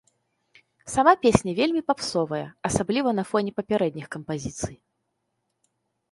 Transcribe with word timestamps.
Сама 0.93 1.11
песня 1.25 1.51
вельмі 1.59 1.81
папсовая, 1.91 2.45
асабліва 2.69 3.09
на 3.19 3.23
фоне 3.33 3.51
папярэдніх 3.59 4.07
кампазіцый. 4.17 4.73